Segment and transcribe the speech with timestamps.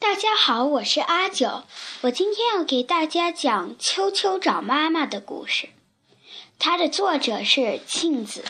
[0.00, 1.64] 大家好，我是阿九。
[2.02, 5.70] 我今天要给大家讲《秋秋找妈妈》的故事。
[6.56, 8.44] 它的作者是庆子。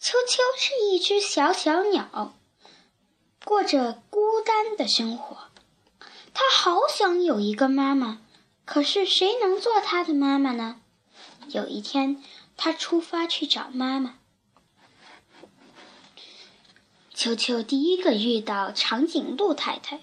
[0.00, 2.34] 秋秋是一只小小鸟，
[3.44, 5.36] 过着孤单的生活。
[6.32, 8.22] 它好想有一个妈妈，
[8.64, 10.80] 可是谁能做它的妈妈呢？
[11.48, 12.24] 有一天，
[12.56, 14.18] 它出发去找妈妈。
[17.14, 19.98] 球球第一个遇到长颈鹿太太。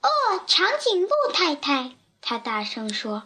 [0.00, 0.08] 哦，
[0.46, 3.24] 长颈鹿太太，他大声说：“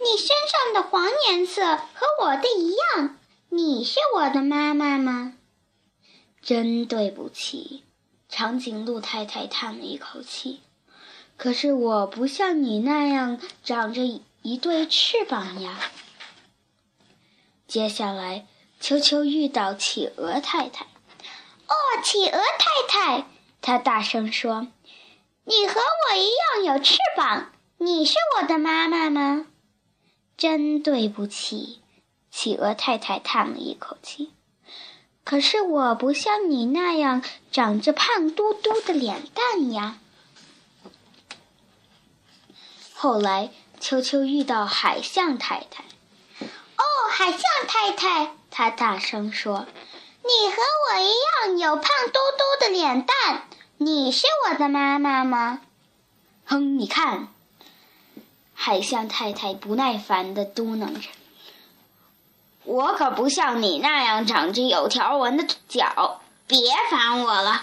[0.00, 3.18] 你身上的黄颜色和我的一样，
[3.50, 5.34] 你是我的妈妈吗？”
[6.40, 7.84] 真对不起，
[8.30, 10.60] 长颈鹿太太叹了一口气。
[11.36, 14.02] 可是我不像你那样长着
[14.40, 15.78] 一对翅膀呀。
[17.66, 18.46] 接下来，
[18.80, 20.86] 秋秋遇到企鹅太太。
[21.68, 23.26] 哦，企鹅太太，
[23.60, 24.68] 他大声说
[25.44, 29.46] ：“你和我一样有翅膀，你是我的妈妈吗？”
[30.36, 31.82] 真对不起，
[32.30, 34.32] 企鹅太太叹了一口气。
[35.24, 39.98] 可是我不像你那样长着胖嘟嘟的脸蛋呀。
[42.94, 45.84] 后来，秋秋遇到海象太太。
[46.40, 49.66] 哦，海象太太，他大声说。
[50.28, 53.48] 你和我一样有胖嘟嘟的脸蛋，
[53.78, 55.62] 你是我的妈妈吗？
[56.44, 57.28] 哼，你看，
[58.52, 61.08] 海象太太不耐烦的嘟囔着
[62.64, 67.62] ：“我可不像你那样长着有条纹的脚，别烦我了。”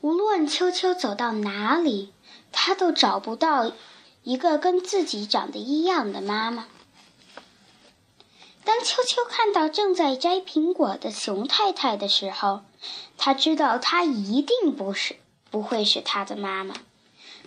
[0.00, 2.14] 无论秋秋走到哪里，
[2.50, 3.72] 他都找不到
[4.22, 6.64] 一个跟自己长得一样的妈妈。
[8.64, 12.62] 当秋秋看到正在摘苹果的熊太太的时候，
[13.18, 15.16] 他知道她一定不是
[15.50, 16.74] 不会是他的妈妈。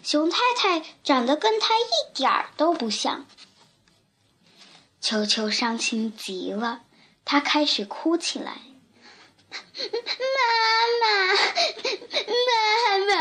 [0.03, 3.25] 熊太太长得跟他一点儿都不像。
[5.01, 6.81] 秋秋伤心极了，
[7.25, 8.61] 他开始哭起来
[9.49, 9.57] ：“妈
[11.01, 11.33] 妈，
[12.47, 13.16] 妈妈，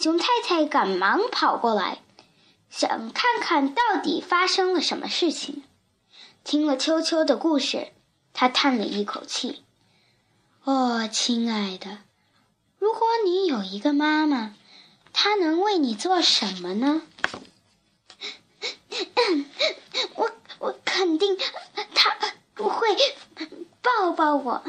[0.00, 1.98] 熊太太赶忙跑过来，
[2.70, 5.62] 想看看到底发生了什么事情。
[6.42, 7.88] 听了秋秋的故事，
[8.32, 9.62] 她叹了一口气
[10.64, 11.98] ：“哦，亲爱的，
[12.78, 14.54] 如果你有一个妈妈，
[15.12, 17.02] 她能为你做什么呢？”
[20.16, 20.30] 我
[20.60, 21.36] 我肯定，
[21.94, 22.16] 她
[22.56, 22.96] 会
[23.82, 24.64] 抱抱我。”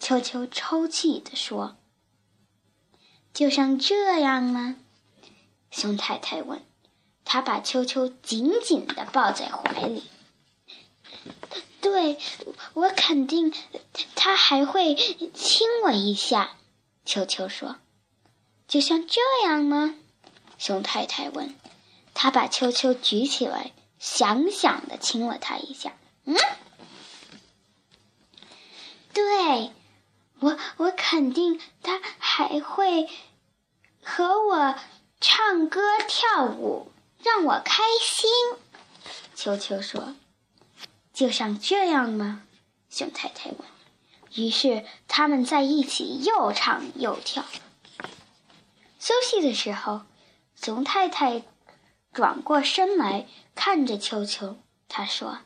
[0.00, 1.76] 秋秋抽泣地说。
[3.32, 4.76] 就像这样吗？
[5.70, 6.62] 熊太太问。
[7.24, 10.02] 他把秋秋紧紧地抱在怀里。
[11.80, 12.18] 对，
[12.74, 13.54] 我肯定，
[14.16, 14.96] 他还会
[15.32, 16.56] 亲我一下。
[17.04, 17.76] 秋秋说。
[18.66, 19.94] 就像这样吗？
[20.58, 21.54] 熊太太问。
[22.14, 25.96] 他把秋秋举起来，想想地亲了他一下。
[26.24, 26.36] 嗯，
[29.12, 29.70] 对。
[30.40, 31.60] 我我肯定
[32.40, 33.06] 还会
[34.02, 34.74] 和我
[35.20, 36.90] 唱歌跳舞，
[37.22, 38.30] 让我开心。
[39.34, 40.14] 球球说
[41.12, 42.42] ：“就像这样吗？”
[42.88, 43.58] 熊太太问。
[44.34, 47.44] 于是他们在一起又唱又跳。
[48.98, 50.02] 休息的时候，
[50.56, 51.42] 熊太太
[52.10, 54.56] 转过身来看着球球，
[54.88, 55.40] 她说：“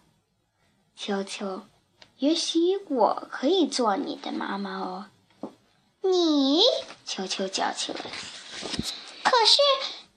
[0.95, 1.65] 球球。”
[2.19, 5.07] 也许我可以做你的妈妈哦。
[6.05, 6.63] 你，
[7.05, 7.99] 秋秋叫起来。
[9.23, 9.59] 可是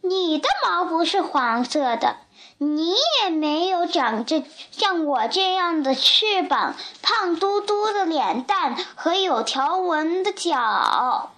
[0.01, 2.17] 你的毛不是黄色的，
[2.57, 11.31] 你也没有长着像我这样的翅膀、胖嘟嘟的脸蛋和有条纹的脚。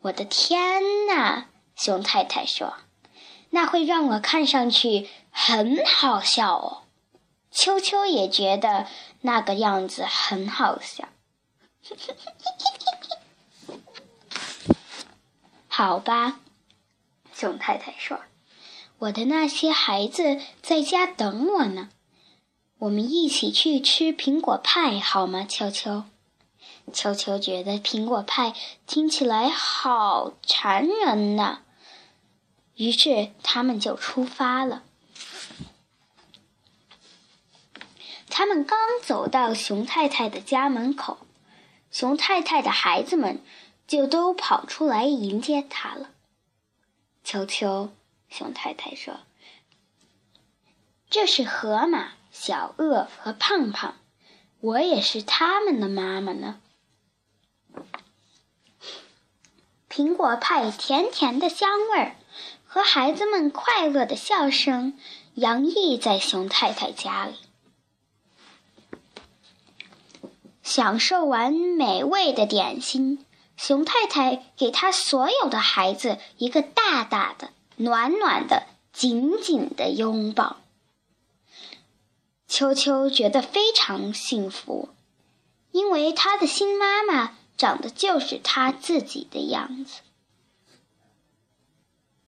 [0.00, 1.44] 我的天哪！
[1.74, 2.74] 熊太太说
[3.50, 6.82] ：“那会让我看上去很好笑哦。”
[7.50, 8.86] 秋秋也觉得。
[9.22, 11.08] 那个样子很好笑，
[15.78, 16.40] 好吧，
[17.34, 18.20] 熊太太说
[18.96, 21.90] ：“我的那些孩子在家等我呢，
[22.78, 26.04] 我们一起去吃苹果派好吗？”秋秋，
[26.94, 28.54] 秋秋觉得苹果派
[28.86, 31.60] 听起来好馋人呢，
[32.76, 34.82] 于是他们就出发了。
[38.30, 41.18] 他们刚走到熊太太的家门口，
[41.90, 43.42] 熊太太的孩子们
[43.86, 46.10] 就都跑出来迎接他了。
[47.22, 47.90] 秋秋，
[48.28, 49.20] 熊太太说
[51.10, 53.96] ：“这是河马、小鳄和胖胖，
[54.60, 56.60] 我也是他们的妈妈呢。
[59.88, 62.16] 苹果派甜甜的香味儿
[62.66, 64.98] 和孩子们快乐的笑声
[65.34, 67.36] 洋溢在熊太太家里。
[70.62, 73.24] 享受完美味的点心，
[73.56, 80.58] 熊太太给她所有的孩子一个大大的、暖暖的、紧紧的拥抱。
[82.48, 84.90] 秋秋觉得非常幸福，
[85.72, 90.00] 因为他的新妈妈长得就是他自己的样子。